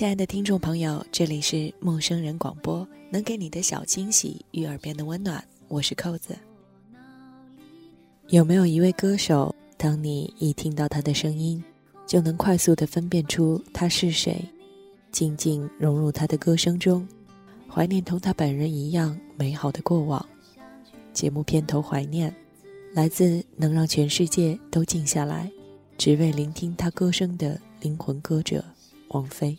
[0.00, 6.34] 亲爱的听众朋友，这里是陌生人广播，能给你的小惊喜与耳边的温暖，我是扣子。
[8.28, 11.62] 有没有一位歌手，当你一听到他的声音，
[12.06, 14.42] 就能快速的分辨出他是谁，
[15.12, 17.06] 静静融入他的歌声中，
[17.68, 20.26] 怀念同他本人一样美好的过往？
[21.12, 22.34] 节目片头怀念，
[22.94, 25.52] 来自能让全世界都静下来，
[25.98, 28.64] 只为聆听他歌声的灵魂歌者
[29.08, 29.54] 王菲。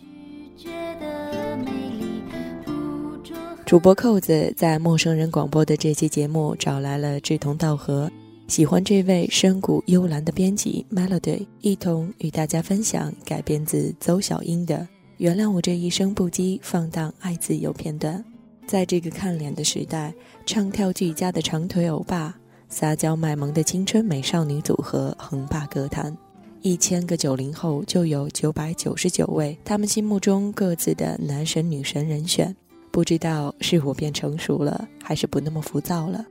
[3.66, 8.12] 主播扣子在陌生人广播的这期节目找来了志同道合、
[8.48, 14.76] 喜欢这位深谷幽兰的编辑 Melody，一同与大家分享改编自邹小英的
[15.18, 18.22] 《原谅我这一生不羁放荡爱自由》片段。
[18.68, 20.14] 在这个看脸的时代，
[20.46, 22.36] 唱跳俱佳的长腿欧巴、
[22.68, 26.18] 撒娇卖萌的青春美少女组合横霸歌坛，
[26.64, 32.56] 一千个九零后就有九百九十九位他们心目中各自的男神女神人选。
[32.92, 36.26] 不知道是我变成熟了，还是不那么浮躁了。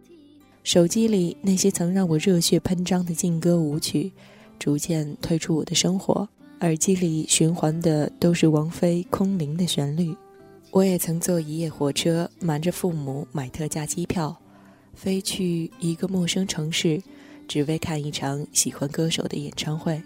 [0.62, 4.12] 手机里那些曾让我热血喷张的劲歌舞曲，
[4.58, 6.28] 逐渐退出我的生活。
[6.60, 10.14] 耳机里循环的都是王菲空灵的旋律。
[10.70, 14.36] 我也曾坐一夜火车，瞒着父母买特价机票，
[14.94, 17.02] 飞去一个陌生城市，
[17.48, 20.00] 只为看一场喜欢歌手的演唱会。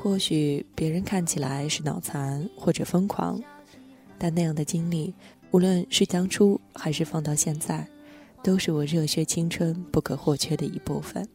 [0.00, 3.40] 或许别人看起来是脑残或者疯狂，
[4.18, 5.14] 但那样的经历。
[5.52, 7.86] 无论是当初还是放到现在，
[8.42, 11.28] 都是我热血青春不可或缺的一部分。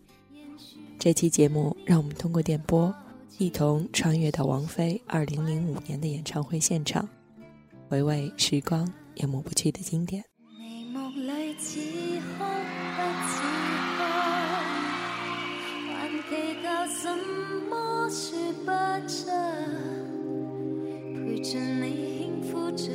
[1.00, 2.94] 这期节目，让我们通过电波，
[3.38, 7.08] 一同穿越到王菲2005年的演唱会现场，
[7.88, 10.24] 回味时光也抹不去的经典。
[18.08, 18.14] 陪
[21.44, 21.86] 着你
[22.18, 22.88] 轻抚着。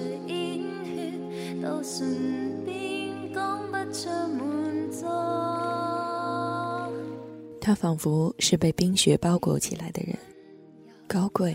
[7.61, 10.17] 他仿佛是被冰雪包裹起来的人，
[11.07, 11.55] 高贵、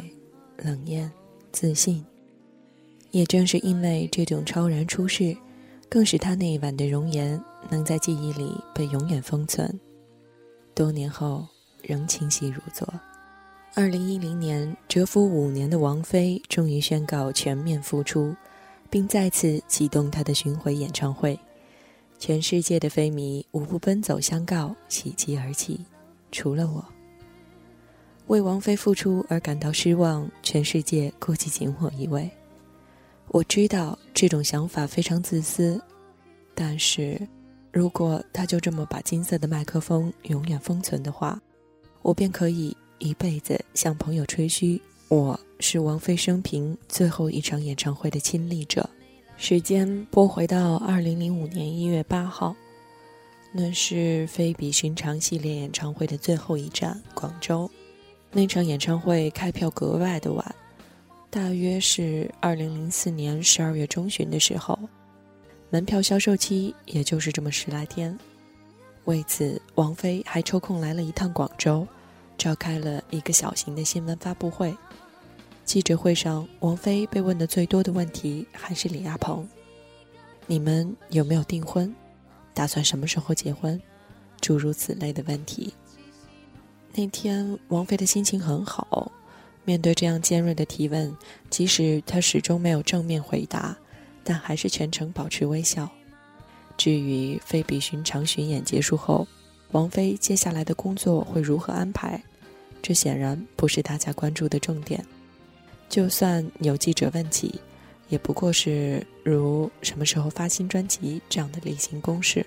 [0.57, 1.11] 冷艳、
[1.51, 2.05] 自信。
[3.09, 5.35] 也正是因为这种超然出世，
[5.89, 9.79] 更使他那一晚的容颜能在记忆里被永远封存，
[10.75, 11.47] 多年后
[11.81, 12.87] 仍清晰如昨。
[13.79, 18.35] 二零一零年蛰伏五年的王菲终于宣告全面复出。
[18.89, 21.39] 并再次启动她的巡回演唱会，
[22.17, 25.79] 全世界的飞迷无不奔走相告，喜极而泣。
[26.31, 26.83] 除了我，
[28.25, 32.27] 为王菲复出而感到失望，全世界估计仅我一位。
[33.27, 35.79] 我知道这种想法非常自私，
[36.55, 37.21] 但是，
[37.71, 41.39] 如果他就这么把金色的麦克风永远封存的话，
[42.01, 44.81] 我便可以一辈子向朋友吹嘘。
[45.07, 48.89] 我是王菲生平最后一场演唱会的亲历者。
[49.37, 52.55] 时间拨回到二零零五年一月八号，
[53.53, 57.69] 那是《非比寻常》系列演唱会的最后一站——广州。
[58.31, 60.55] 那场演唱会开票格外的晚，
[61.29, 64.77] 大约是二零零四年十二月中旬的时候。
[65.69, 68.17] 门票销售期也就是这么十来天。
[69.05, 71.87] 为此，王菲还抽空来了一趟广州，
[72.37, 74.75] 召开了一个小型的新闻发布会。
[75.65, 79.45] 记者会上，王菲被问的最多的问题还是李亚鹏
[80.47, 81.93] ：“你们有没有订婚？
[82.53, 83.79] 打算什么时候结婚？”
[84.39, 85.73] 诸如此类的问题。
[86.93, 89.11] 那天，王菲的心情很好，
[89.65, 91.13] 面对这样尖锐的提问，
[91.49, 93.75] 即使她始终没有正面回答，
[94.23, 95.89] 但还是全程保持微笑。
[96.77, 99.27] 至于非比寻常巡演结束后，
[99.71, 102.23] 王菲接下来的工作会如何安排，
[102.81, 105.03] 这显然不是大家关注的重点。
[105.89, 107.59] 就算有记者问起，
[108.09, 112.45] 也不过是如什么时候发新专辑这样的例行公事。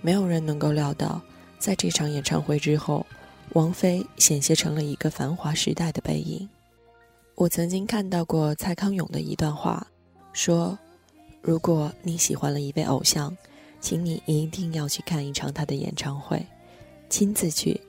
[0.00, 1.20] 没有人能够料到，
[1.58, 3.06] 在这场演唱会之后，
[3.54, 6.48] 王菲险些成了一个繁华时代的背影。
[7.34, 9.86] 我曾经看到过蔡康永的一段话，
[10.32, 10.78] 说
[11.40, 13.36] ：“如果你喜欢了一位偶像，
[13.80, 16.44] 请你一定要去看一场他的演唱会，
[17.08, 17.80] 亲自去，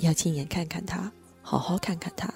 [0.00, 1.10] 要亲眼看看他，
[1.42, 2.32] 好好看看他。”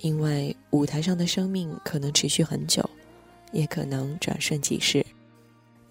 [0.00, 2.88] 因为舞台上的生命可能持续很久，
[3.52, 5.04] 也可能转瞬即逝。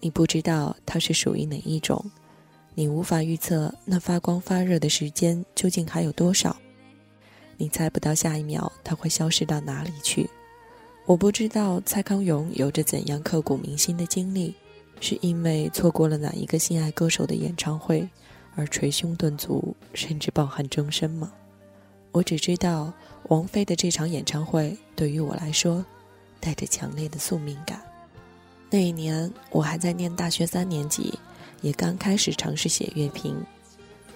[0.00, 2.04] 你不知道他是属于哪一种，
[2.74, 6.54] 你无法预测那发光发热的时间究竟还有多少，
[7.56, 10.28] 你猜不到下一秒他会消失到哪里去。
[11.06, 14.54] 我不知道蔡康永有着怎样刻骨铭心的经历，
[15.00, 18.08] 是因为错过了哪一个心爱歌手的演唱会
[18.56, 21.32] 而捶胸顿足，甚至抱憾终身吗？
[22.12, 22.92] 我只知道。
[23.30, 25.82] 王菲的这场演唱会对于我来说，
[26.40, 27.80] 带着强烈的宿命感。
[28.68, 31.18] 那一年，我还在念大学三年级，
[31.62, 33.34] 也刚开始尝试写乐评，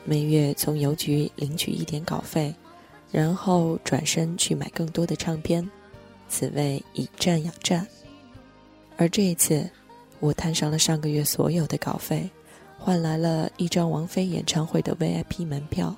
[0.05, 2.55] 每月从邮局领取一点稿费，
[3.11, 5.67] 然后转身去买更多的唱片，
[6.29, 7.87] 此谓以战养战。
[8.99, 9.67] 而这一次，
[10.21, 12.29] 我摊上了上个月所有的稿费，
[12.89, 15.95] 换来了一张王菲演唱会的 VIP 门票。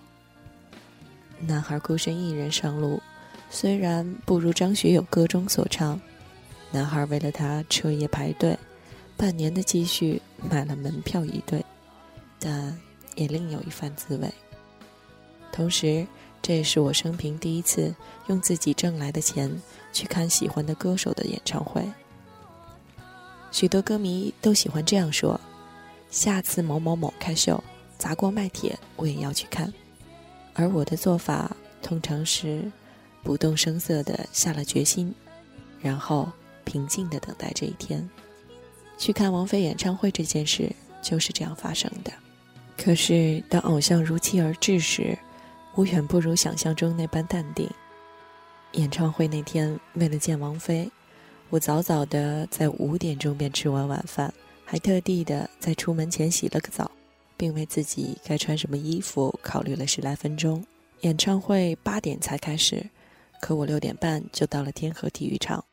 [1.38, 3.00] 男孩孤身一人上路，
[3.48, 6.00] 虽然不如张学友歌中所唱。
[6.72, 8.58] 男孩为了她彻夜排队，
[9.16, 10.20] 半年的积蓄
[10.50, 11.64] 买了门票一对，
[12.40, 12.76] 但
[13.14, 14.28] 也另有一番滋味。
[15.52, 16.04] 同时，
[16.42, 17.94] 这也是我生平第一次
[18.26, 19.48] 用自己挣来的钱
[19.92, 21.88] 去看喜欢的歌手的演唱会。
[23.52, 25.40] 许多歌迷都喜欢这样说
[26.10, 27.62] ：“下次某某某开秀，
[27.96, 29.72] 砸锅卖铁我也要去看。”
[30.54, 32.70] 而我的做法通常是
[33.22, 35.14] 不动声色的下了决心，
[35.80, 36.30] 然后。
[36.62, 38.08] 平静的等待这一天，
[38.96, 40.70] 去看王菲演唱会这件事
[41.02, 42.12] 就是这样发生的。
[42.76, 45.18] 可是当偶像如期而至时，
[45.74, 47.68] 我远不如想象中那般淡定。
[48.72, 50.88] 演唱会那天，为了见王菲，
[51.48, 54.32] 我早早的在五点钟便吃完晚饭，
[54.70, 56.88] 还特地的在出门前洗了个澡，
[57.36, 60.64] 并为自己该穿什么衣服考虑了十来分钟。
[61.00, 62.88] 演唱会八点才开始，
[63.40, 65.64] 可我六点半就到了天河体育场。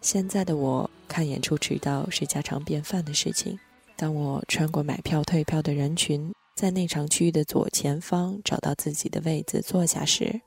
[0.00, 3.56] 现在的我看演出迟到是家常便饭的事情。
[3.94, 10.40] 当我穿过买票退票的人群，在内场区域的左前方找到自己的位子坐下时，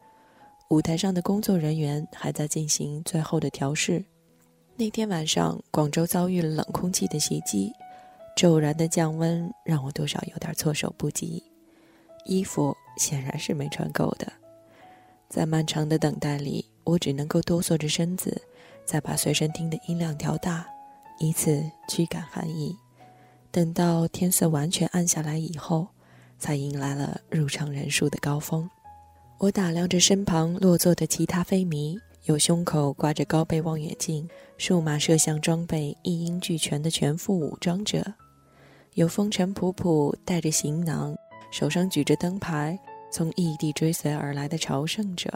[0.69, 4.03] 舞台上的工作人员还在进行最后的调试。
[4.79, 7.73] 那天晚上，广州遭遇了冷空气的袭击，
[8.33, 11.43] 骤然的降温让我多少有点措手不及，
[12.23, 14.31] 衣服显然是没穿够的。
[15.27, 18.41] 在漫长的等待里，我只能够哆嗦着身子。
[18.85, 20.65] 再把随身听的音量调大，
[21.19, 22.73] 以此驱赶寒意。
[23.51, 25.89] 等到天色完全暗下来以后，
[26.39, 28.67] 才迎来了入场人数的高峰。
[29.39, 34.27] 我打量着身旁落座的其他飞迷，有胸口挂着高倍望远镜、
[34.57, 38.05] 数码摄像装备一应俱全的全副武装者，
[38.93, 41.15] 有风尘仆仆带着行囊、
[41.51, 42.77] 手上举着灯牌
[43.11, 45.31] 从异地追随而来的朝圣者，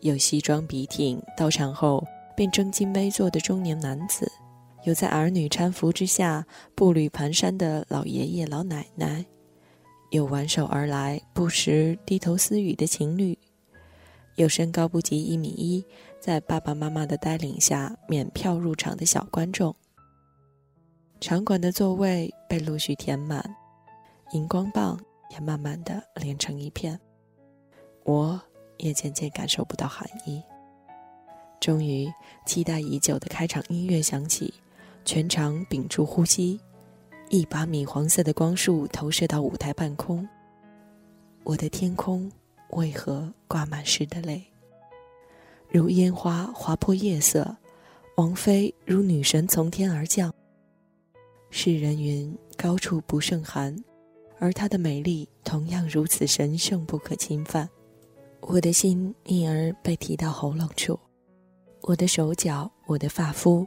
[0.00, 2.04] 有西装笔挺到场后。
[2.34, 4.26] 便正襟危坐的中年男子，
[4.84, 9.22] 有在儿女搀扶之下步履蹒跚的老爷爷老奶奶，
[10.12, 13.38] 有挽手而来不时低头私语的情侣，
[14.36, 15.84] 有身高不及一米一，
[16.18, 19.74] 在爸爸妈妈的带领下免票入场的小观众。
[21.20, 23.44] 场馆的座位被陆续填满，
[24.32, 24.98] 荧光棒
[25.30, 26.98] 也慢慢的连成一片，
[28.04, 28.40] 我
[28.78, 30.42] 也渐渐感受不到寒意。
[31.60, 32.12] 终于，
[32.44, 34.52] 期待已久的开场音乐响起，
[35.04, 36.58] 全场屏住呼吸，
[37.28, 40.28] 一把米黄色的光束投射到舞台半空。
[41.44, 42.30] 我的天空
[42.72, 44.42] 为何挂满湿的泪？
[45.70, 47.56] 如烟花划破夜色，
[48.16, 50.32] 王妃如女神从天而降。
[51.50, 53.74] 世人云高处不胜寒，
[54.38, 57.68] 而她的美丽同样如此神圣不可侵犯。
[58.40, 60.98] 我的心因而被提到喉咙处。
[61.82, 63.66] 我的手脚，我的发肤，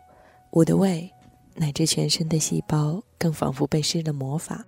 [0.50, 1.10] 我的胃，
[1.54, 4.66] 乃至全身的细胞，更仿佛被施了魔法，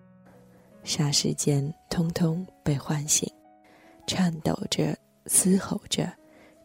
[0.84, 3.32] 霎时间通通被唤醒，
[4.08, 6.10] 颤抖着，嘶吼着，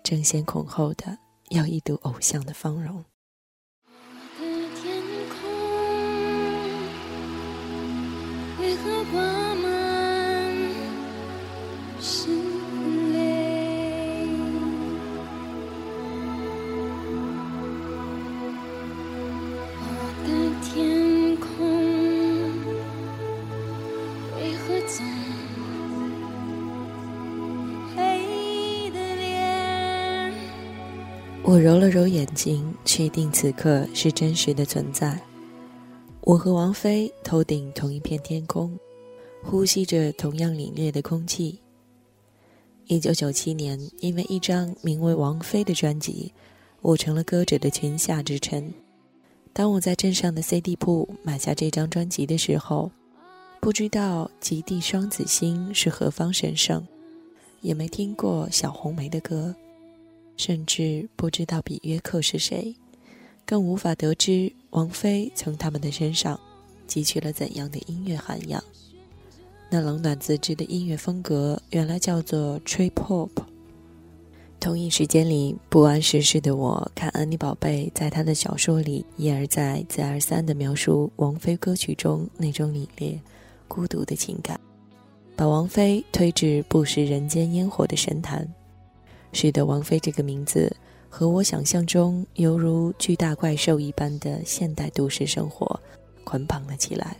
[0.04, 1.18] 争先恐后的
[1.50, 3.04] 要一睹偶像的芳容。
[11.99, 12.32] 我
[31.52, 35.21] 我揉了揉眼睛，确定此刻是真实的存在。
[36.23, 38.75] 我和王菲头顶同一片天空，
[39.42, 41.61] 呼吸着同样凛冽的空气。
[42.87, 46.32] 一九九七年，因为一张名为《王菲》的专辑，
[46.80, 48.73] 我成了歌者的裙下之臣。
[49.52, 52.90] 当我在镇上的 CD 铺买下这张专辑的时候，
[53.61, 56.82] 不知道极地双子星是何方神圣，
[57.61, 59.54] 也没听过小红梅的歌。
[60.37, 62.75] 甚至不知道比约克是谁，
[63.45, 66.39] 更无法得知王菲从他们的身上
[66.89, 68.62] 汲取了怎样的音乐涵养。
[69.71, 73.31] 那冷暖自知的音乐风格，原来叫做 Trip Hop。
[74.61, 83.19] 同一时间里，不谙世事的我看安妮宝贝在她的小说里一而再、再而三地描述王菲歌曲中那种凛冽、
[83.67, 84.61] 孤独的情感，
[85.35, 88.47] 把王菲推至不食人间烟火的神坛，
[89.33, 90.75] 使得王菲这个名字
[91.09, 95.81] 和我想象中犹如巨大怪兽一般的现代都市生活
[96.25, 97.17] 捆绑了起来。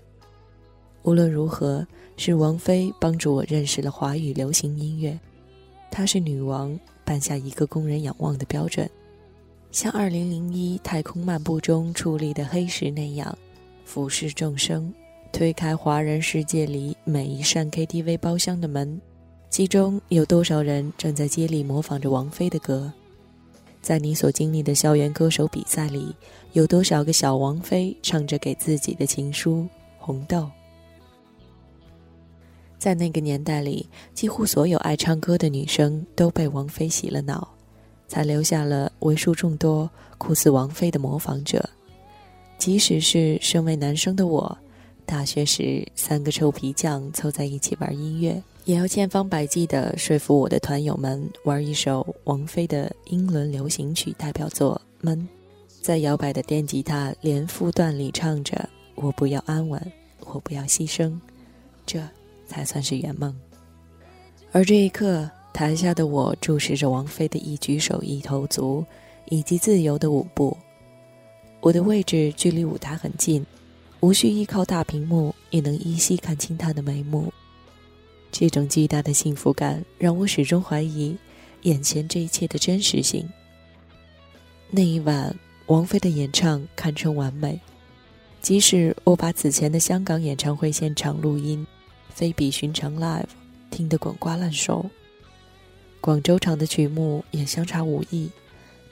[1.03, 5.19] 无论如何，是王菲帮助我认识了华语流行音乐，
[5.91, 6.79] 她是女王。
[7.05, 8.89] 办下一个供人仰望的标准，
[9.73, 13.37] 像《二零零一太空漫步》中矗立的黑石那样，
[13.85, 14.95] 俯视众生，
[15.33, 19.01] 推开华人世界里每一扇 KTV 包厢的门，
[19.53, 22.91] 其中有多少人正在接力模仿着王菲的歌？
[23.83, 26.17] 在你所经历的校园歌手比赛里，
[26.55, 29.57] 有多少个小王菲唱着给自己的情书
[29.99, 30.39] 《红豆》？
[32.79, 37.47] 在那个年代里，几乎所有爱唱歌的女生都被王菲洗了脑，
[38.09, 41.69] 才留下了为数众多酷似王菲的模仿者。
[42.57, 44.57] 即使是身为男生的我，
[45.05, 55.19] 大学时三个臭皮匠凑在一起玩音乐，也要千方百计地说服我的团友们玩一首王菲的英伦流行曲代表作《闷》，
[55.81, 61.19] 在摇摆的电吉他连复段里唱着：“我不要安稳，我不要牺牲。”
[61.87, 62.03] 这。
[62.45, 63.35] 才算是圆梦。
[64.51, 68.85] 而这一刻，台下的我注视着王菲的一举手、一投足，
[69.31, 70.55] 以及自由的舞步。
[71.63, 73.47] 我的位置距离舞台很近，
[74.01, 77.33] 无需依靠大屏幕，也能依稀看清她的眉目。
[78.33, 81.17] 这种巨大的幸福感让我始终怀疑
[81.63, 83.29] 眼前这一切的真实性。
[84.71, 85.33] 那一晚，
[85.67, 87.61] 王菲的演唱堪称完美，
[88.41, 91.65] 即使我把此前的香港演唱会现场录音。
[92.15, 93.25] 非比寻常 live，
[93.71, 94.85] 听得滚瓜烂熟。
[95.99, 98.29] 广州场的曲目也相差无异，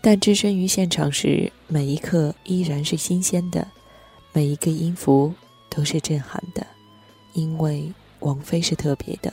[0.00, 3.68] 但置身于现场时，每一刻依然是新鲜的，
[4.32, 5.34] 每一个音符
[5.68, 6.66] 都是震撼的，
[7.34, 9.32] 因为王菲是特别的。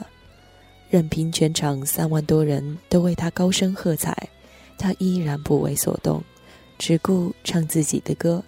[0.89, 4.29] 任凭全场三万多人都为她高声喝彩，
[4.77, 6.23] 她依然不为所动，
[6.77, 8.43] 只顾唱自己的歌。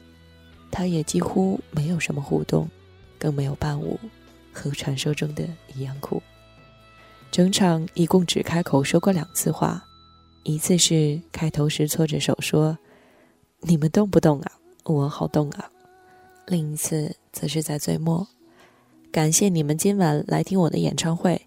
[0.71, 2.69] 她也几乎没有什么互动，
[3.17, 3.99] 更没有伴舞。
[4.51, 6.21] 和传说中的一样酷。
[7.31, 9.85] 整场一共只开口说过两次话，
[10.43, 12.77] 一次是开头时搓着手说
[13.61, 14.51] ：“你们动不动啊？
[14.83, 15.69] 我好动啊。”
[16.47, 18.27] 另一次则是在最末
[19.19, 21.41] ：“感谢你们今晚来听我的演唱会，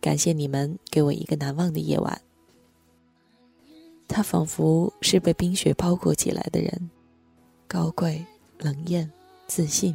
[0.00, 2.18] 感谢你们给我一个难忘的夜晚。”
[4.08, 6.90] 他仿佛是被冰雪包裹起来的人，
[7.68, 8.24] 高贵、
[8.60, 9.12] 冷艳、
[9.46, 9.94] 自信。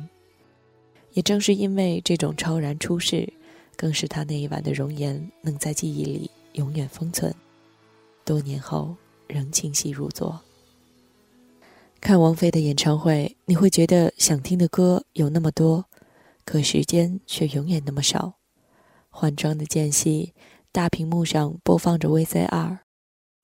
[1.13, 3.27] 也正是因为这种超然出世，
[3.75, 7.34] 更使他那一晚的容颜能在记忆里永远封存，
[8.24, 10.39] 多年后仍清晰如昨。
[12.00, 15.84] 看王菲的演唱会，你会觉得想听的歌有那么多，
[16.46, 18.36] 可时间却永远那么少。
[19.10, 20.34] 换装的间隙，
[20.72, 22.80] 大屏幕上播放着 VCR，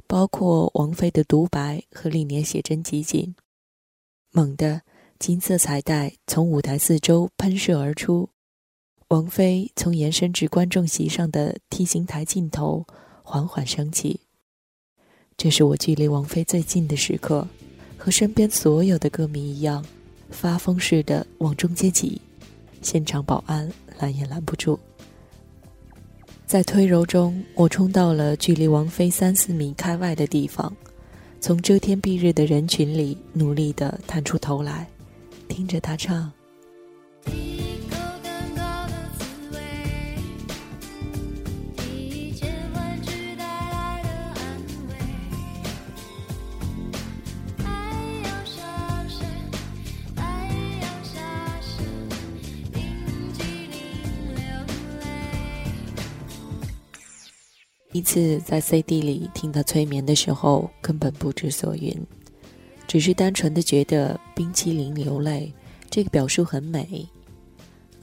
[0.07, 3.35] 包括王菲的独白和历年写真集锦。
[4.31, 4.81] 猛地。
[5.19, 8.27] 金色彩带从舞台四周喷射而出，
[9.09, 12.87] 王菲从延伸至观众席上的 T 形台尽头
[13.21, 14.21] 缓缓升起。
[15.37, 17.47] 这是我距离王菲最近的时刻，
[17.99, 19.85] 和身边所有的歌迷一样，
[20.31, 22.19] 发疯似的往中间挤，
[22.81, 24.79] 现场保安拦也拦不住。
[26.45, 30.75] 在推揉中，我冲到了距离王菲三四米开外的地方，
[31.39, 34.87] 从遮天蔽日的人群里努力地探出头来。
[35.47, 36.31] 听着他唱。
[58.01, 61.95] 一次在 CD 里听到催眠的时候，根本不知所云。
[62.87, 65.53] 只是单纯的觉得冰淇淋流泪，
[65.87, 67.07] 这个表述很美，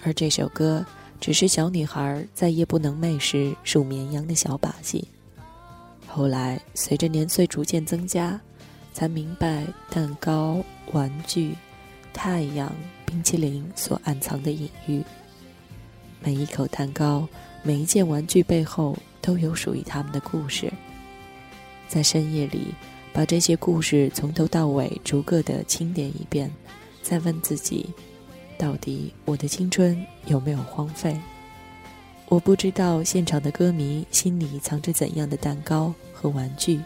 [0.04, 0.86] 而这首歌
[1.20, 5.04] 只是小女孩在夜不能寐时数绵羊的小把戏。
[6.06, 8.40] 后来随着年岁逐渐增加，
[8.92, 10.62] 才明白蛋糕、
[10.92, 11.56] 玩具、
[12.12, 12.72] 太阳、
[13.04, 15.02] 冰淇淋所暗藏的隐喻。
[16.22, 17.26] 每一口蛋糕，
[17.64, 20.72] 每一件玩具背后都有属于他们的故事，
[21.88, 22.74] 在深夜里。
[23.10, 26.48] 把这些故事从头到尾逐个的清点一遍，
[27.02, 27.88] 再问自己：
[28.56, 31.18] 到底我的青春有没有荒废？
[32.26, 36.80] 我不知道现场的歌迷心里藏着怎样的蛋糕和玩具，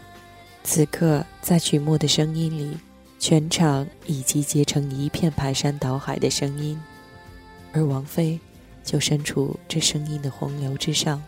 [0.65, 2.79] 此刻，在曲末的声音里，
[3.19, 6.81] 全场已集结成一片排山倒海的声音，
[7.73, 8.41] 而王菲
[8.83, 11.23] 就身处这声音的洪流之上。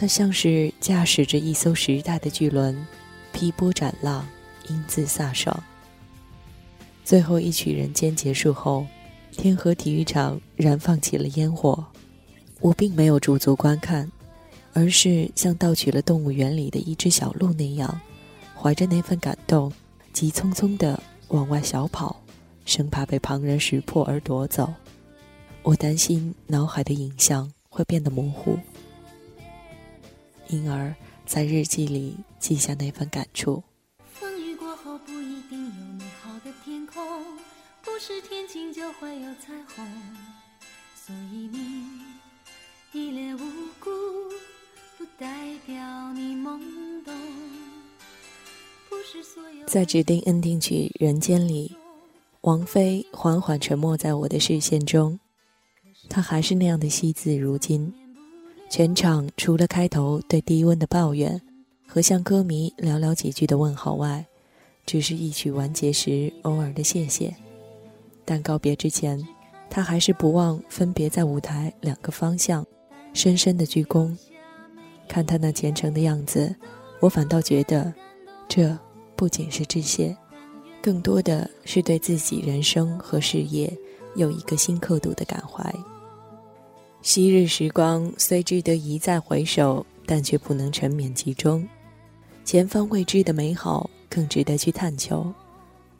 [0.00, 2.74] 它像是驾驶着一艘时代的巨轮，
[3.34, 4.26] 劈波斩浪，
[4.70, 5.62] 英姿飒爽。
[7.04, 8.86] 最后一曲《人间》结束后，
[9.30, 11.84] 天河体育场燃放起了烟火。
[12.60, 14.10] 我并没有驻足观看，
[14.72, 18.00] 而是像盗取了动物园里的一只小鹿那样，
[18.56, 19.70] 怀着那份感动，
[20.14, 22.18] 急匆匆地往外小跑，
[22.64, 24.72] 生怕被旁人识破而夺走。
[25.62, 28.58] 我担心脑海的影像会变得模糊，
[30.50, 33.62] 因而，在日记里记下那份感触。
[34.12, 37.02] 风雨过后不一定有美好的天空，
[37.82, 39.86] 不是天晴就会有彩虹，
[40.94, 41.84] 所以你。
[42.92, 43.40] 一脸无
[43.78, 43.88] 辜，
[44.98, 46.60] 不代表你懵
[47.04, 47.14] 懂。
[49.64, 51.76] 在指定 ending 曲《人间》里，
[52.40, 55.20] 王菲缓缓沉没在我的视线中，
[56.08, 57.94] 她还是那样的惜字如金。
[58.70, 61.42] 全场除了开头对低温的抱怨
[61.88, 64.24] 和向歌迷寥寥几句的问候外，
[64.86, 67.34] 只是一曲完结时偶尔的谢谢。
[68.24, 69.26] 但告别之前，
[69.68, 72.64] 他还是不忘分别在舞台两个方向。
[73.12, 74.16] 深深的鞠躬，
[75.08, 76.54] 看他那虔诚的样子，
[77.00, 77.92] 我反倒觉得，
[78.48, 78.78] 这
[79.16, 80.16] 不仅是致谢，
[80.80, 83.76] 更多的是对自己人生和事业
[84.14, 85.74] 有一个新刻度的感怀。
[87.02, 91.66] 昔日时光虽值得一再回首，但却不能沉湎其中。
[92.44, 95.32] 前方未知的美好更值得去探求，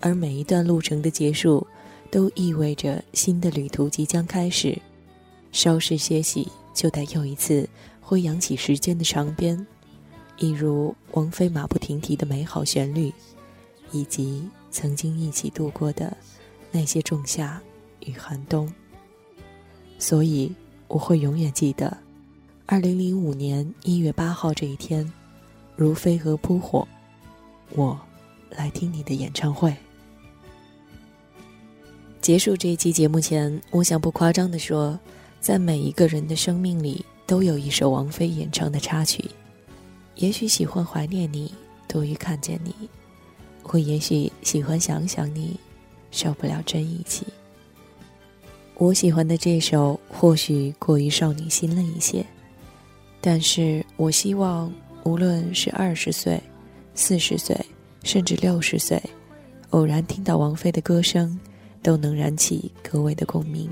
[0.01, 1.67] 而每一段路程的结束，
[2.11, 4.77] 都意味着新的旅途即将开始。
[5.53, 6.49] 稍事歇息。
[6.73, 7.69] 就得又一次
[8.01, 9.67] 挥扬起时间的长鞭，
[10.39, 13.13] 一如王菲马不停蹄的美好旋律，
[13.91, 16.17] 以及曾经一起度过的
[16.71, 17.61] 那些仲夏
[18.07, 18.73] 与寒冬。
[19.99, 20.51] 所以
[20.91, 21.97] 我会永远记得，
[22.67, 25.09] 二零零五年一月八号这一天，
[25.77, 26.87] 如飞蛾扑火，
[27.77, 27.97] 我
[28.51, 29.73] 来听你的演唱会。
[32.21, 34.99] 结束这一期节目前，我想不夸张的说。
[35.39, 39.25] 在每一个人的生命里，都有一首王菲演唱的插曲。
[40.17, 41.55] 也许喜欢怀念你
[41.89, 42.75] 多于看见你，
[43.63, 45.59] 或也许喜欢想想你，
[46.11, 47.25] 受不了真一起。
[48.81, 52.25] 我喜欢的这首或许过于少女心了一些，
[53.21, 54.73] 但是我希望
[55.05, 56.43] 无论是二十岁、
[56.95, 57.55] 四十岁，
[58.05, 58.99] 甚至六十岁，
[59.69, 61.39] 偶然听到王菲的歌声，
[61.83, 63.71] 都能燃起各位的共鸣。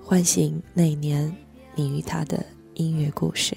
[0.00, 1.36] 唤醒那一年
[1.74, 3.56] 你与她的音乐故事。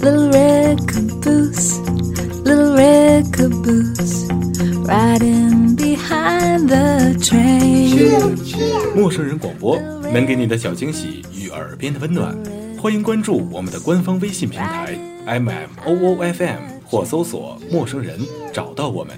[0.00, 1.78] Little red caboose
[2.44, 4.26] little red caboose
[4.86, 7.92] riding behind the train
[8.96, 9.78] 陌生人广播
[10.14, 12.34] 能给你的小惊喜与耳边的温暖
[12.80, 18.18] 欢迎关注我们的官方微信平台 mmoofm 或搜索陌生人
[18.50, 19.14] 找到我们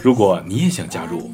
[0.00, 1.33] 如果你也想加入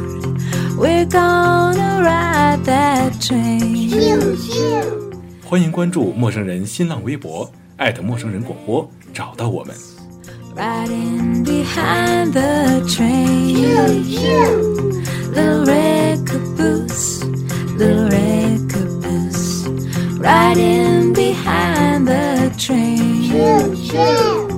[0.81, 3.91] we're gonna ride that train
[5.45, 7.47] 欢迎关注陌生人新浪微博
[8.01, 9.75] 陌生人广播找到我们
[10.55, 15.03] ride in behind the trees to you
[15.35, 17.19] the record blues
[17.77, 19.67] the record blues
[20.19, 24.50] ride in behind the trees to you